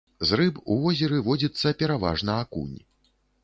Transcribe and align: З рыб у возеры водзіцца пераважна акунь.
З 0.27 0.37
рыб 0.39 0.55
у 0.75 0.77
возеры 0.85 1.21
водзіцца 1.29 1.75
пераважна 1.85 2.41
акунь. 2.47 2.77